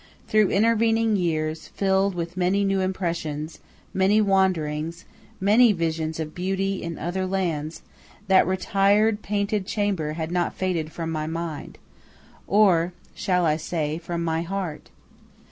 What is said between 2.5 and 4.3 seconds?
new impressions, many